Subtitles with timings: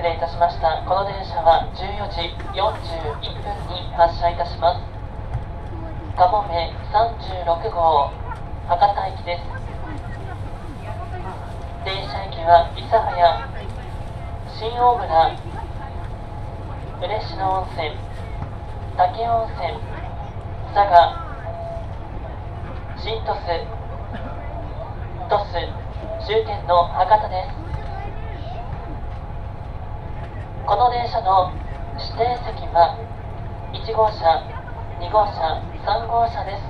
[0.00, 0.82] 失礼いたしました。
[0.88, 4.80] この電車は14時41分に発車いたします。
[6.16, 8.08] かもめ36号
[8.64, 9.44] 博多駅です。
[11.84, 13.44] 電車駅は諫早
[14.56, 15.36] 新大村
[17.04, 17.92] 嬉野温泉
[18.96, 19.76] 武温泉
[20.72, 21.12] 佐賀
[22.96, 23.68] 新鳥栖
[25.28, 25.68] 鳥栖
[26.24, 27.59] 終点の博多です。
[30.70, 31.50] この電車の
[31.98, 32.94] 指定席は
[33.74, 34.38] 1号車
[35.02, 36.62] 2号車3号車です。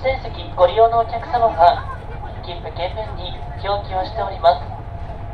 [0.00, 1.84] 指定席ご利用のお客様は
[2.40, 4.64] 切符券面に表記をしております。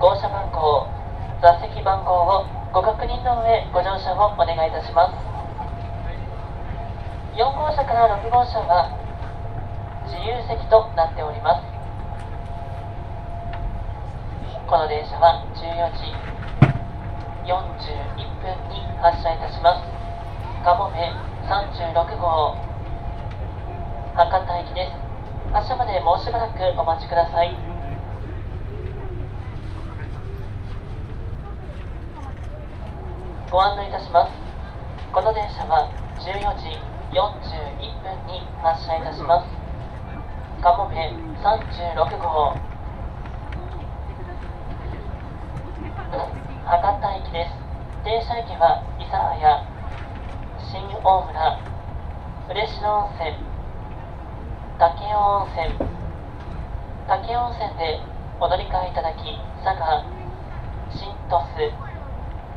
[0.02, 0.90] 号車番号
[1.38, 5.14] 座席番号をご確認の上ご乗車をお願いいたします。
[7.38, 8.90] 4号車から6号車は
[10.10, 11.62] 自由席となっております。
[14.66, 16.65] この電車は14時
[17.46, 19.82] 41分に発車いたします。
[20.65, 21.15] かもめ
[21.46, 22.57] 36号。
[24.16, 25.52] 博多駅です。
[25.52, 27.54] 発車までもうしばらくお待ちください。
[33.48, 34.32] ご案内いたします。
[35.13, 36.76] この電車は14時
[37.15, 40.63] 41分に発車いたします。
[40.63, 42.57] かもめ36号。
[46.66, 47.54] 博多駅です。
[48.02, 49.62] 停車駅は諫早
[50.59, 51.62] 新大村
[52.50, 53.38] 嬉野温泉
[54.74, 55.78] 武雄温泉
[57.06, 58.02] 武雄温泉で
[58.40, 60.02] お乗り換えいただき佐賀
[60.90, 61.70] 新鳥栖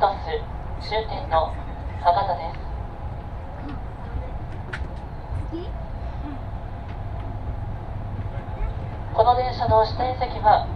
[0.00, 0.42] 鳥栖
[0.82, 1.54] 終点の
[2.02, 2.58] 博多です。
[9.14, 10.66] この電車の指定席は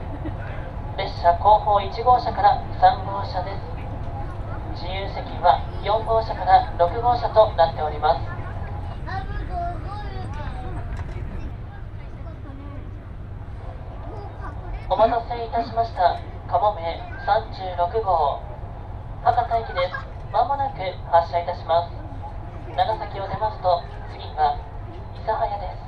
[0.97, 3.59] 列車後方1号車から3号車です。
[4.79, 8.23] 自由席は4号車から6号車となっております。
[14.89, 16.21] お待たせいたしました。
[16.47, 18.39] かもめ36号。
[19.25, 19.99] 博多駅です。
[20.33, 20.79] まもなく
[21.11, 21.91] 発車いたします。
[22.77, 24.59] 長崎を出ますと次は
[25.27, 25.84] 諫早です。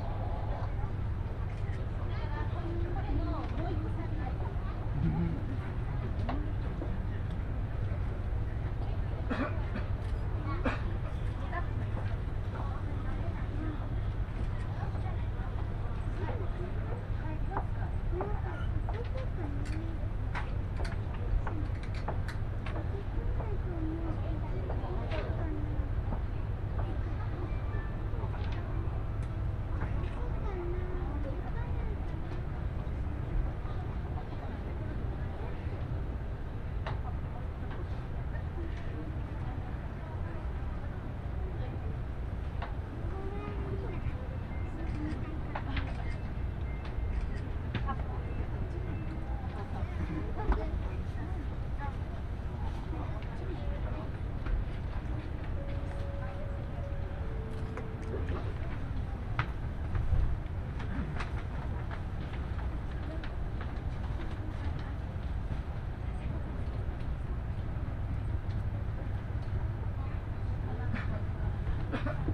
[71.91, 72.26] Ha ha.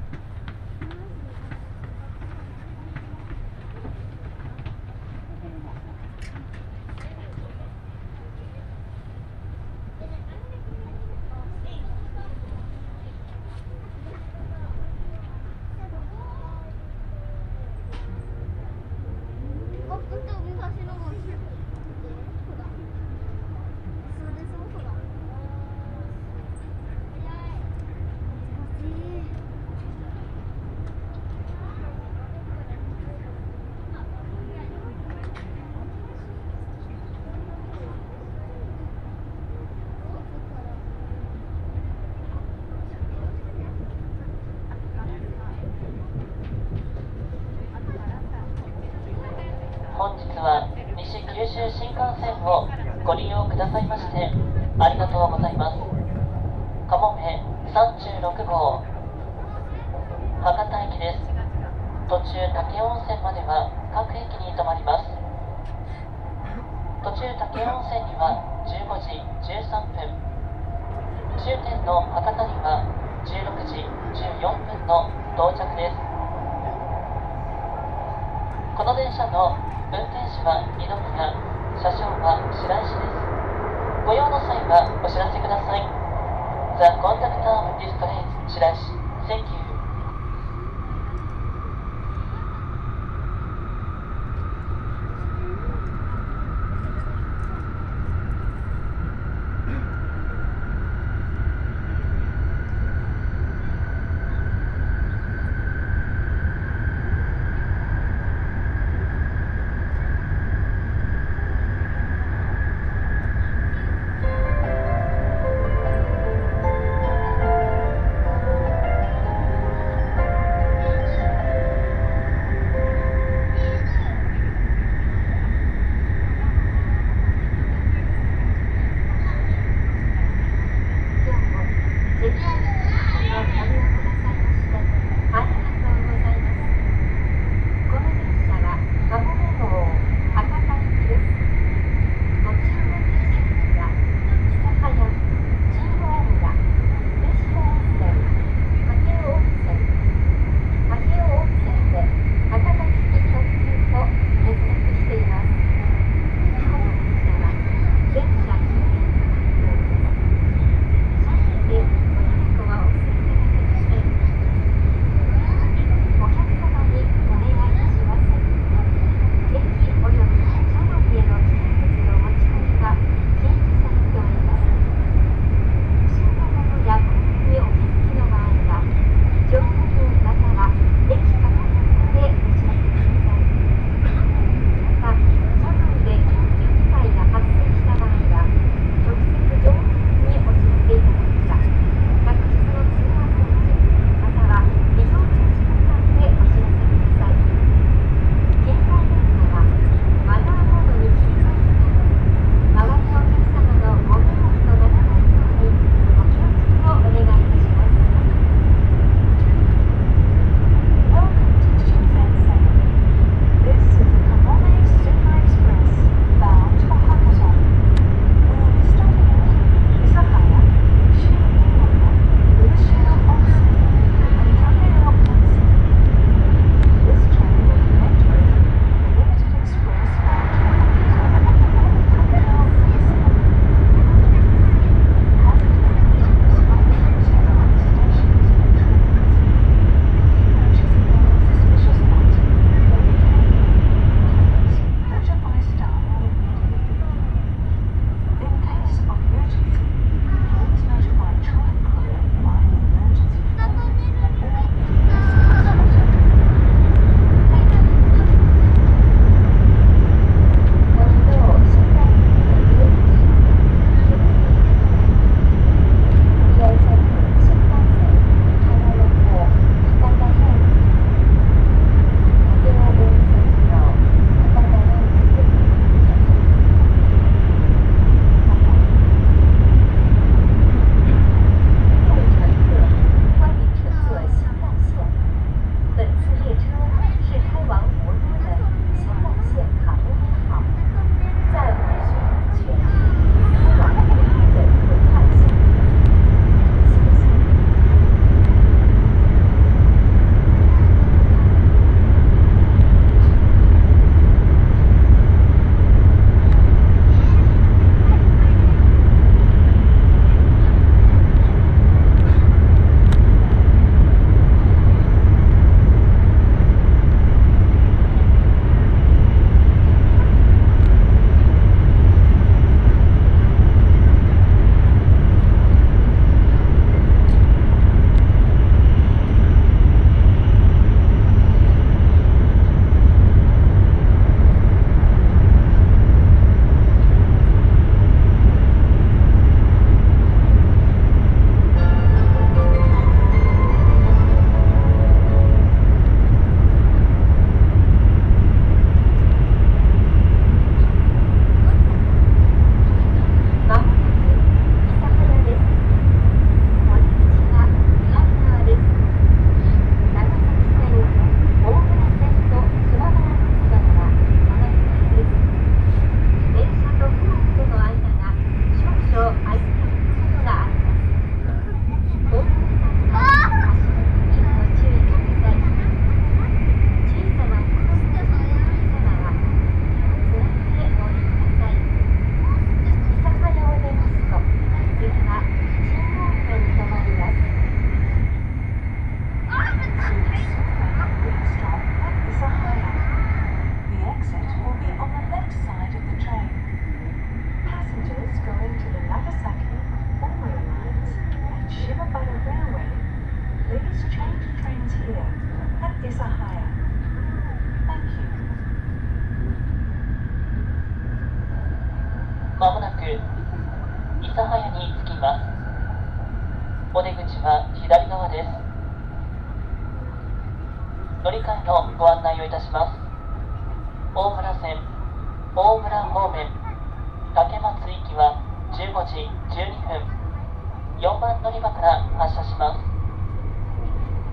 [431.63, 432.83] 今から発車します。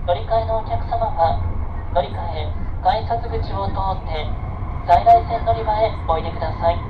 [0.04, 1.38] 乗り換えのお客様は
[1.94, 2.50] 乗り換え
[2.82, 4.26] 改札口を通って
[4.90, 6.89] 在来線乗り場へおいでください。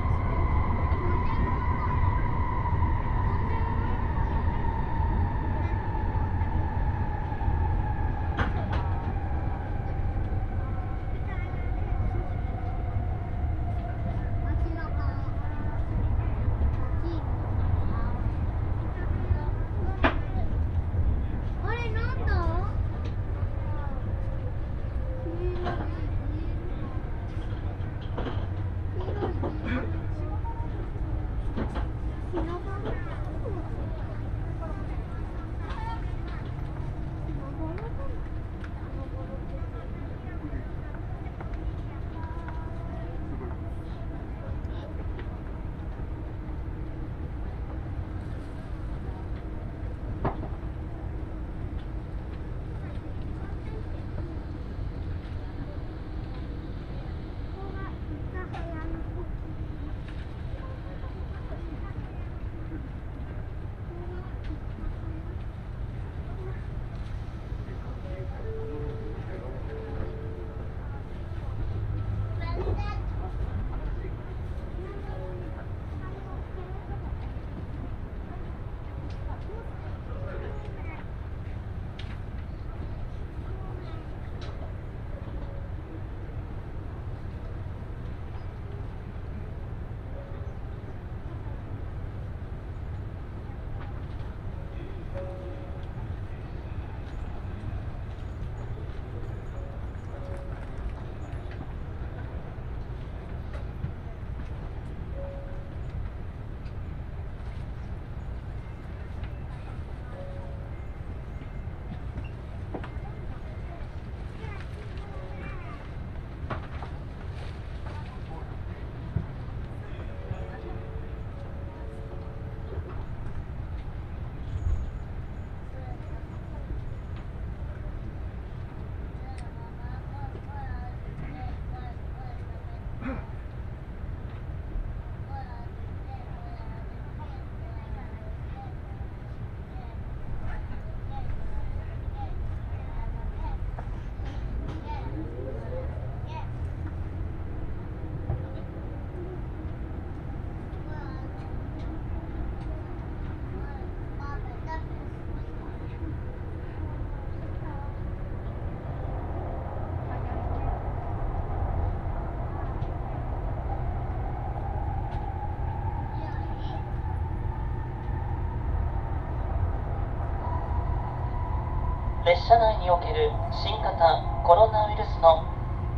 [172.50, 173.30] 社内における
[173.62, 173.94] 新型
[174.42, 175.46] コロナウイルスの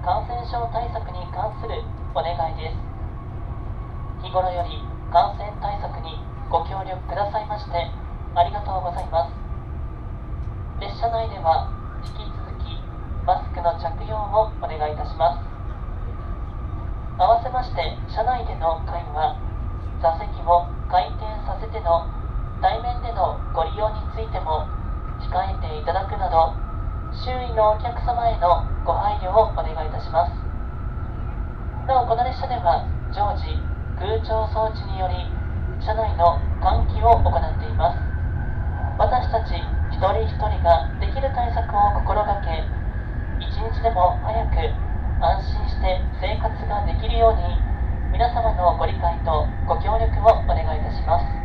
[0.04, 1.80] 感染症対策に関する
[2.12, 2.92] お願いです。
[4.20, 6.20] 日頃より感染対策に
[6.52, 7.72] ご協力くださいまして
[8.36, 9.32] ありがとうございます
[10.76, 11.72] 列車内では
[12.04, 12.76] 引き続き
[13.24, 15.40] マスクの着用をお願いいたします
[17.16, 19.40] 合わせまして車内での会話
[20.04, 22.12] 座席を回転させての
[22.60, 24.68] 対面でのご利用についても
[25.22, 26.52] 控えていただくなど
[27.14, 30.32] 周囲のお客様へのご配慮をお願いいたします
[31.86, 32.84] なおこの列車では
[33.16, 33.48] 常時
[33.96, 35.24] 空調装置により
[35.80, 37.96] 車内の換気を行っています。
[39.00, 39.56] 私たち
[39.88, 42.68] 一人一人ができる対策を心がけ
[43.40, 44.68] 一日でも早く
[45.24, 47.56] 安心して生活ができるように
[48.12, 51.41] 皆様のご理解とご協力をお願いいたします。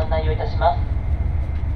[0.00, 0.80] 案内をいたします。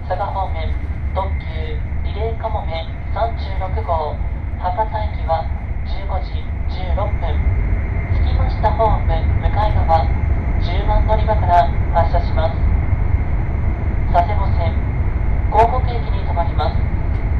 [0.08, 0.72] 佐賀方面
[1.12, 1.76] 特急
[2.08, 4.16] リレーかもめ36号
[4.56, 5.44] 博多駅は
[5.84, 6.40] 15時
[6.72, 7.36] 16分。
[8.16, 9.12] 着きましたホーム
[9.44, 10.08] 向かい側
[10.56, 12.56] 10番乗り場から発車します。
[14.08, 14.72] 佐世保線
[15.52, 16.80] 港北駅に停まります。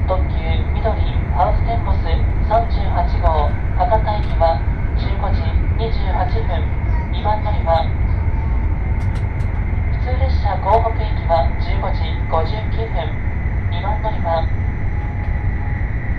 [0.05, 0.85] 特急緑
[1.33, 3.49] ハウステンボス38号
[3.81, 4.61] 博多駅は
[5.01, 5.49] 15時
[5.81, 6.61] 28分。
[7.17, 8.05] 2番乗り場。
[10.05, 13.09] 普通列車港北駅は15時59分。
[13.73, 14.45] 2番乗り場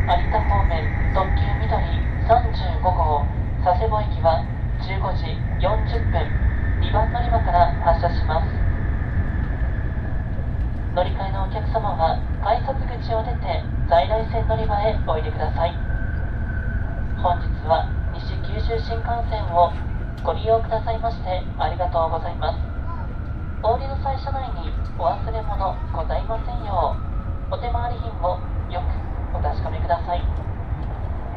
[0.09, 0.81] 有田方面
[1.13, 1.69] 特急緑
[2.25, 3.21] 35号。
[3.61, 4.41] 佐世保駅は
[4.81, 6.17] 15時40分。
[6.81, 8.49] 2番乗り場から発車します。
[10.95, 15.77] 乗り換えのお客様は改札口を出て在来線乗り場へおいでください。
[17.21, 17.85] 本日は
[18.17, 19.69] 西九州新幹線を
[20.25, 22.64] ご利用くださいましてありがとうございます。
[23.65, 24.69] お降りの際車内に
[25.01, 26.93] お忘れ物ございませんよ
[27.49, 28.38] うお手回り品を
[28.69, 28.93] よく
[29.34, 30.21] お確かめください。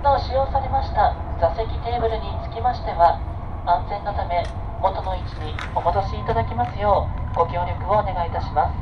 [0.05, 3.17] なお使用されました座席テーブルにつきましては
[3.65, 4.45] 安全のため
[4.85, 8.77] 元の位置にお戻しいただきますようご協力をお願いいたします。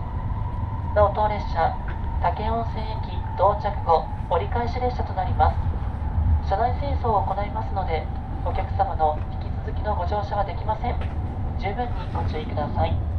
[0.98, 6.50] なお当列車武温泉駅到着後折り返し列車となります。
[6.50, 8.02] 車内清掃を行いますので
[8.42, 10.98] お客様の引き続きのご乗車はできません。
[11.62, 13.15] 十分にご注意ください。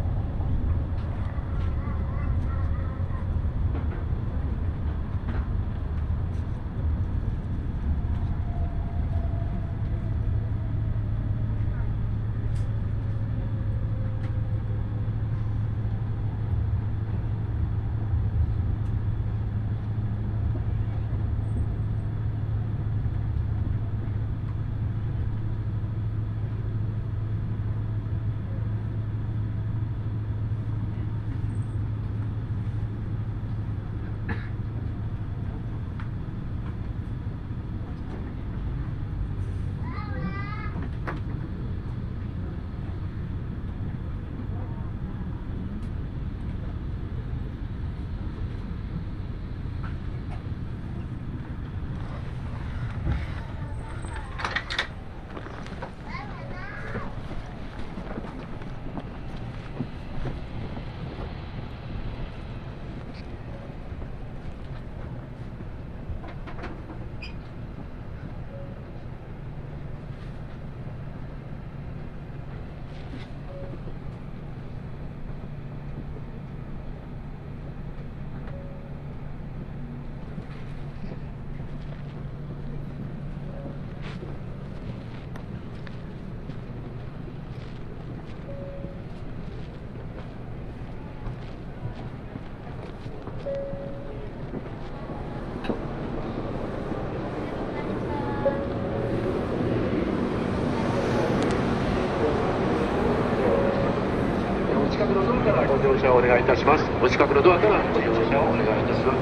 [105.98, 106.86] 乗車をお願いいたします。
[107.02, 109.20] お近くのドアからご乗車をお願いいたします。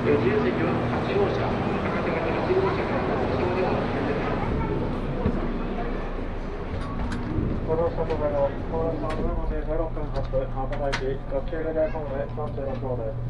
[0.00, 0.72] 自由席は
[1.04, 4.48] 8号車、博多型8号車から後ろでお待ちください。
[7.68, 13.20] ご乗車の上の高田さん上まで0分発博多駅特急レレーコムで36号です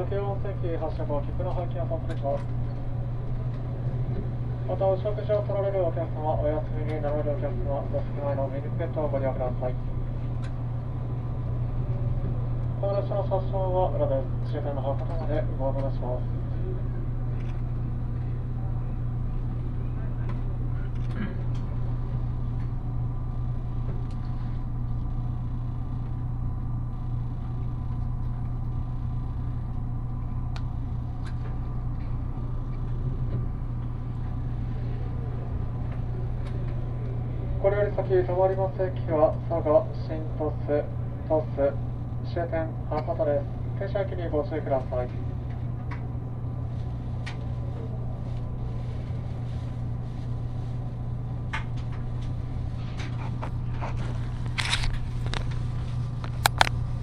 [0.00, 2.69] 武雄温泉駅発車後切符の廃棄が発生します
[4.70, 9.74] またお食事を取られるお客様お休みになられるお客様座席前のミニペットをご利用ください。
[12.80, 16.40] この列車の発車は裏で終点の博多までご案内します
[37.62, 38.82] これより先止まります。
[38.82, 40.82] 駅は佐賀新鳥栖
[41.28, 41.70] 鳥栖
[42.26, 45.08] 終点博多です停車駅にご注意ください。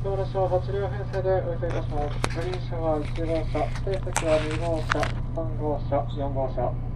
[0.03, 2.35] 道路車は8両編成で運転いたします。
[2.35, 4.99] グリーン車は1号車指定席は2号車
[5.39, 6.86] 3号車4号車。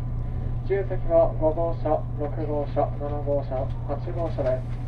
[0.72, 4.81] 自由席は5号車、6号車、7号車、8号車です。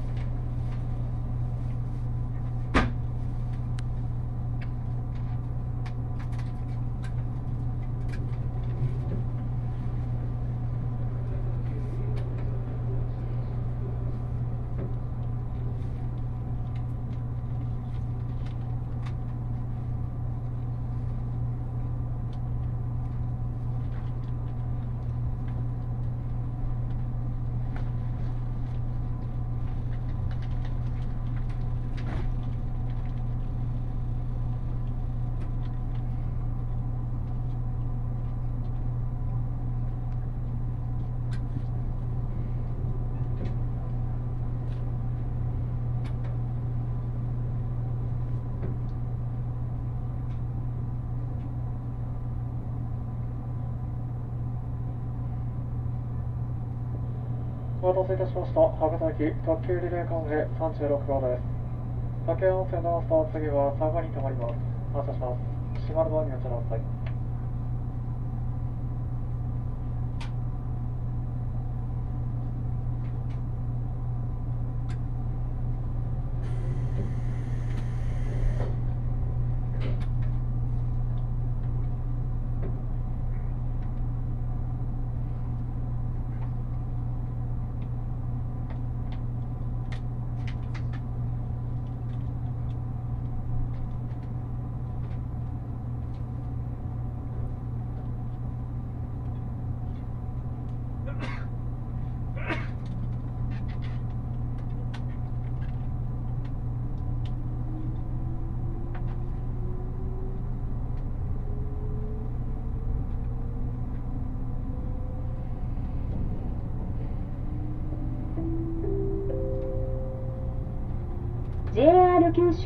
[57.83, 58.61] お待たせいたしました。
[58.79, 61.43] 博多駅特急リレーカンフェ36号です。
[62.25, 64.55] 竹温泉のスター次は佐賀に停まります。
[64.95, 65.81] 発車します。
[65.91, 67.02] 閉まるドアにお待ちください。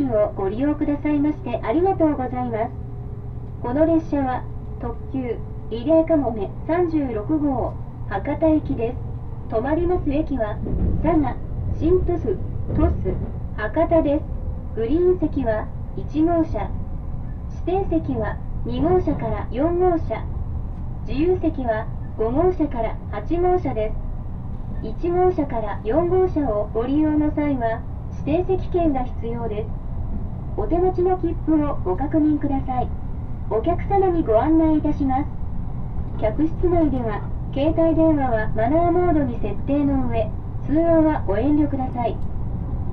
[0.04, 2.72] をご利用くださいましてありがとうございます。
[3.62, 4.44] この列車は
[4.82, 5.38] 特急
[5.70, 7.74] リレーかもめ36号
[8.10, 9.54] 博多駅です。
[9.54, 10.58] 止まります駅は
[11.04, 11.36] 佐賀、
[11.80, 12.38] 新鳥栖、
[12.76, 13.16] 鳥栖、
[13.58, 14.24] 博多です。
[14.76, 15.68] グリーン席は
[15.98, 16.70] 1号車、
[17.66, 20.24] 指定席は2号車から4号車、
[21.08, 21.88] 自由席は
[22.18, 24.08] 5号車から8号車です。
[24.84, 27.82] 1号車から4号車をご利用の際は
[28.26, 29.87] 指定席券が必要です
[30.58, 32.90] お手持ちの切符をご確認ください。
[33.52, 35.30] お客様にご案内いたします。
[36.20, 37.22] 客室内では
[37.54, 40.30] 携帯電話はマナーモードに設定の上
[40.66, 42.18] 通話はご遠慮ください。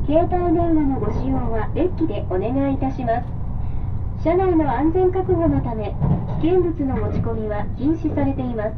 [0.04, 3.26] 携帯電話のご使用はデッキでお願いいたします。
[4.22, 5.94] 車内の安全確保のため
[6.42, 8.76] 危険物の持ち込みは禁止されています。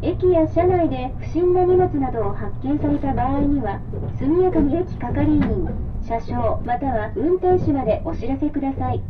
[0.00, 3.78] 駅や車内で不審な荷物などを発見された場合には
[4.18, 5.68] 速やかに駅係員
[6.06, 9.02] 車掌または運転手までお知らせください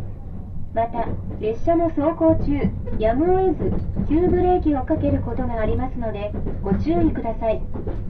[0.75, 1.07] また
[1.41, 6.33] 列車の走行中やむを得ず急ブレーキをかけることがありますので
[6.63, 7.61] ご注意ください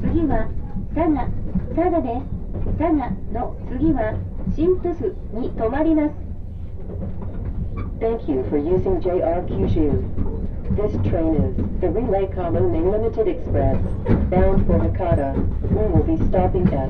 [0.02, 0.48] 次は
[0.94, 1.28] 佐賀
[1.74, 4.14] 佐賀です佐賀の次は
[4.54, 6.14] 新鳥栖に停まります
[8.00, 10.30] Thank you for using JR 九州
[10.76, 13.76] This train is the Relay Kamune Limited Express,
[14.30, 15.34] bound for Hakata.
[15.68, 16.88] We will be stopping at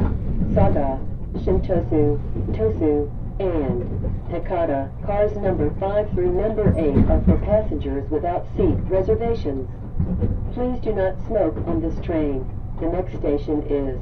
[0.55, 1.01] Saga,
[1.35, 2.18] Shintosu,
[2.53, 3.85] Tosu, and
[4.31, 4.91] Hakata.
[5.07, 9.68] Cars number 5 through number 8 are for passengers without seat reservations.
[10.53, 12.45] Please do not smoke on this train.
[12.81, 13.99] The next station is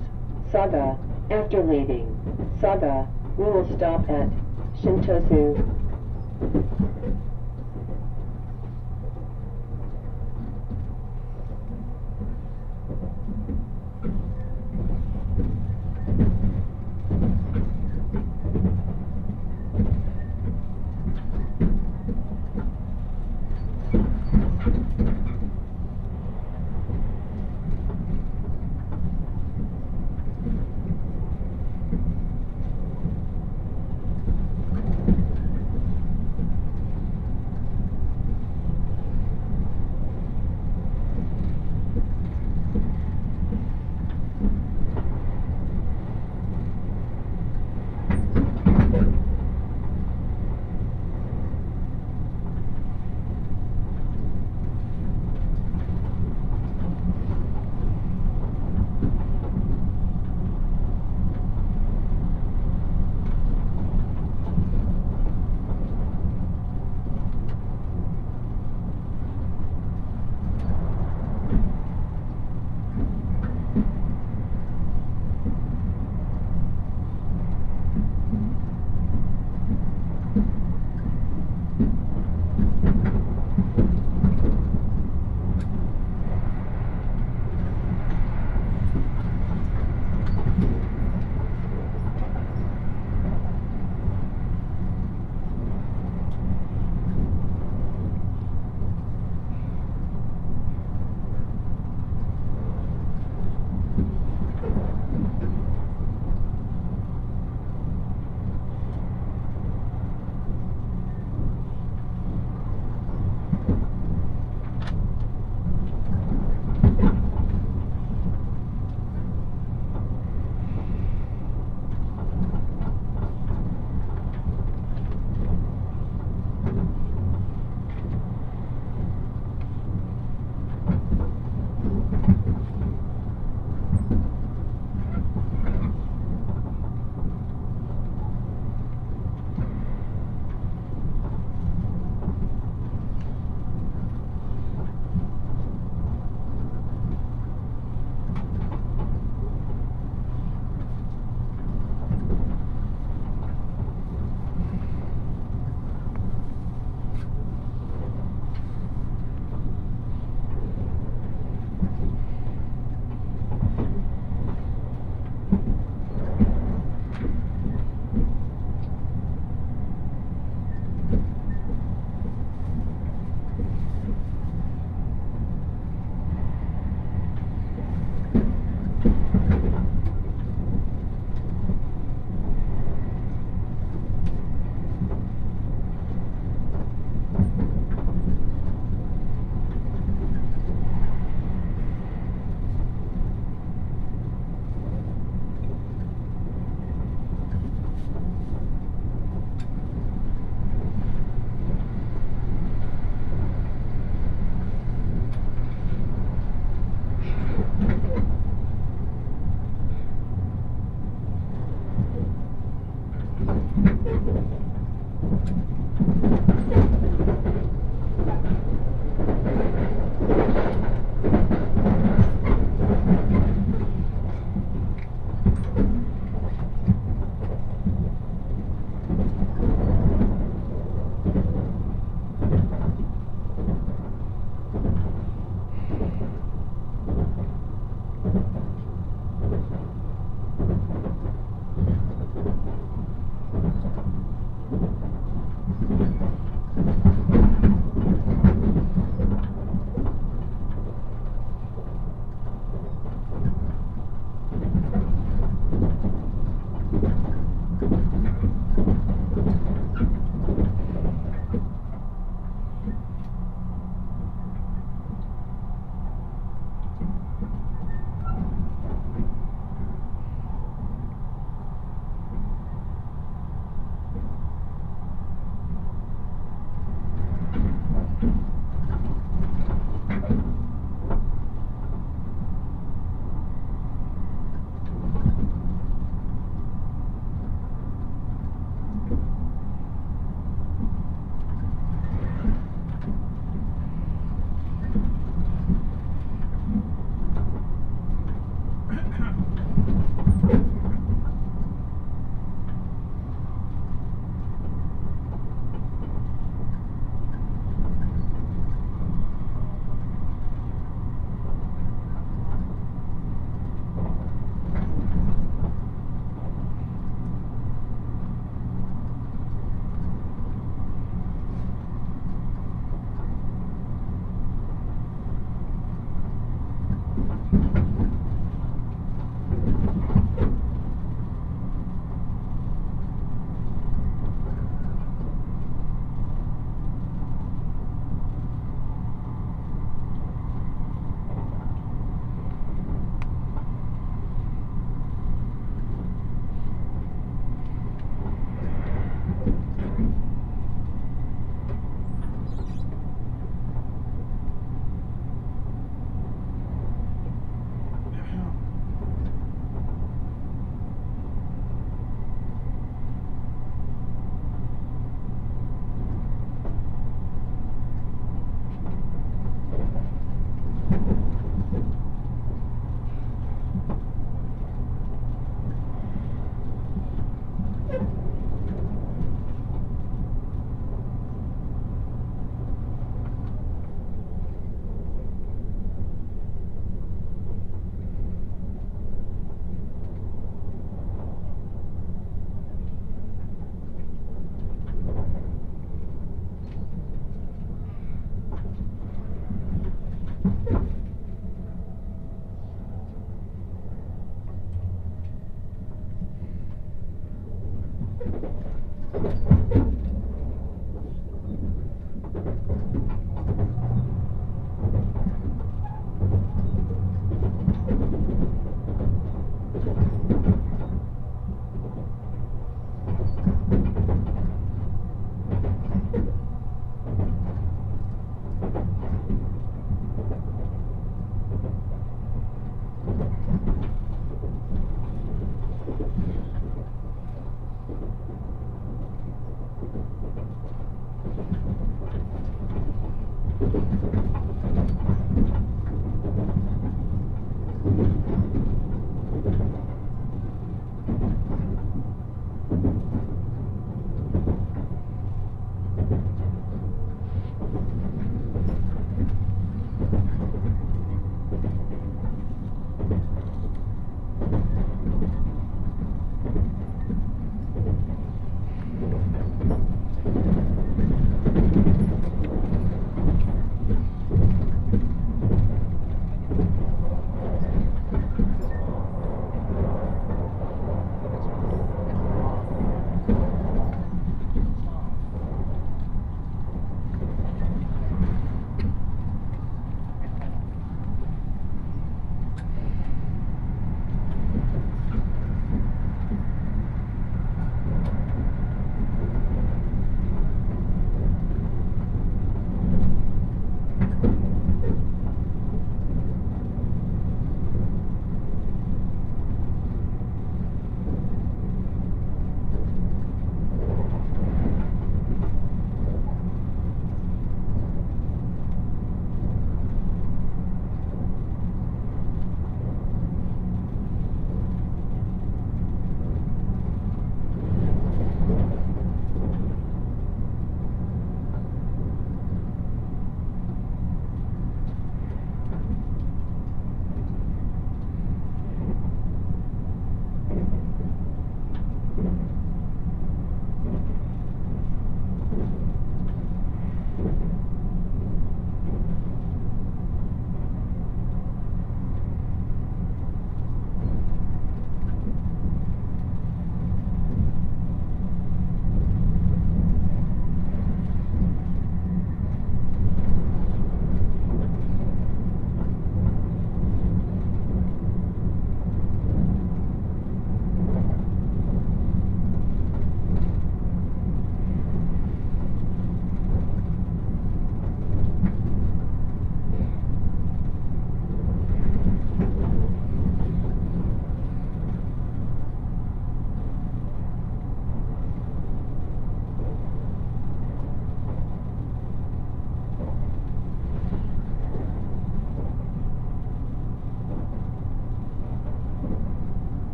[0.50, 0.98] Saga.
[1.30, 2.16] After leaving
[2.60, 3.06] Saga,
[3.36, 4.28] we will stop at
[4.80, 5.64] Shintosu.「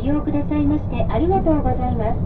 [0.00, 2.18] 利用くださいましてありがとうございます。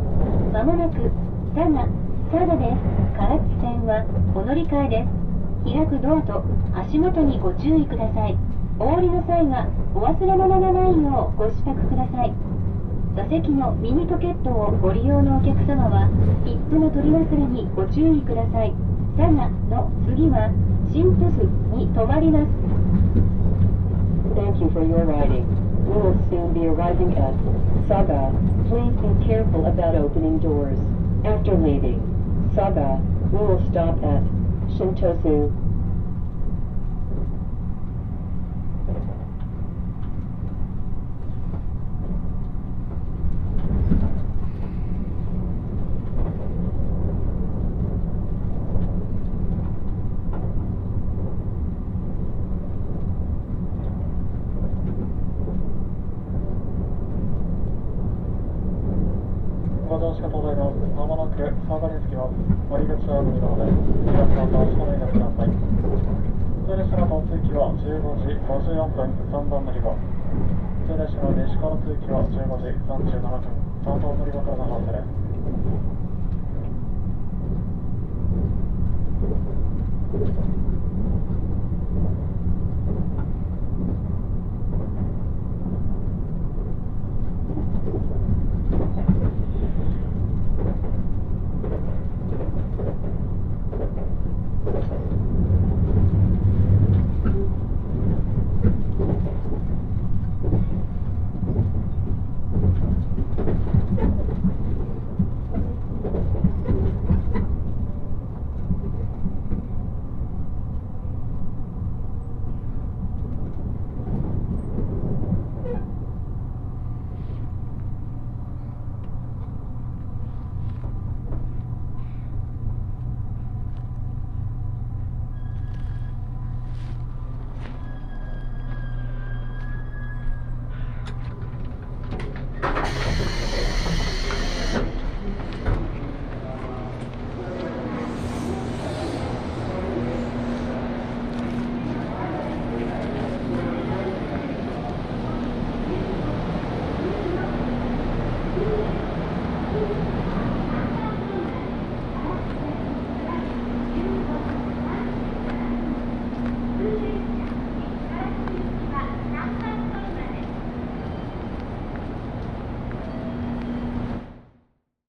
[0.53, 1.11] まもなく、
[1.59, 1.89] 佐賀、
[2.31, 2.79] 佐賀です。
[3.19, 5.07] 唐津線はお乗り換えで
[5.67, 5.75] す。
[5.75, 8.37] 開くドアと足元にご注意ください。
[8.79, 12.33] お降りの際はお忘れ物がないようご支度ください。
[13.17, 16.07] 座席のミニポケットをご利用のお客様は、
[16.47, 18.73] 切符の取り忘れにご注意ください。
[19.19, 20.51] 佐賀の次は、
[20.93, 21.43] 新都市
[21.75, 22.47] に停まります。
[24.35, 25.64] Thank you for your riding.
[25.85, 27.35] We will soon be arriving at
[27.87, 28.33] Saga.
[28.69, 30.79] Please be careful about opening doors.
[31.25, 32.01] After leaving
[32.55, 34.23] Saga, we will stop at
[34.77, 35.64] Shintosu.
[59.95, 60.83] ご乗車とございます。
[60.99, 62.35] まもなく佐賀に着きます。
[62.67, 63.71] 割口は海なので、
[64.03, 65.55] 皆さんと足止めになってください。
[65.55, 69.95] 普通列車の到着は15時54分3番乗り場。
[69.95, 73.39] 普通列車の西から通期は15時37分
[73.87, 75.07] 3番乗り場からの発車です。